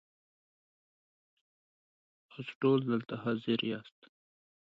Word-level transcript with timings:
ستاسو 2.23 2.53
ټول 2.61 2.79
دلته 2.91 3.13
حاضر 3.23 3.59
یاست. 3.71 3.99